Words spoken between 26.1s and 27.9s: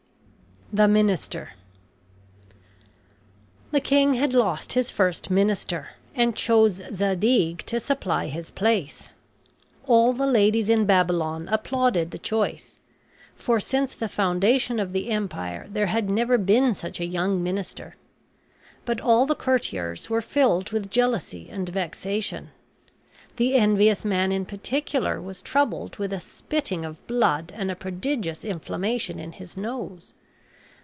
a spitting of blood and a